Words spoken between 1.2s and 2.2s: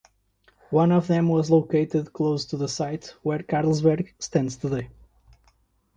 was located